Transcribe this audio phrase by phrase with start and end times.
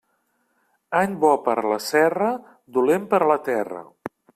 [1.01, 2.33] Any bo per a la serra,
[2.79, 3.89] dolent per a la terra.